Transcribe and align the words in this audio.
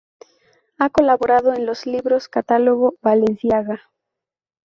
Ha 0.79 0.89
colaborado 0.89 1.53
en 1.53 1.67
los 1.67 1.85
libros-catálogo 1.85 2.95
"Balenciaga. 3.03 3.83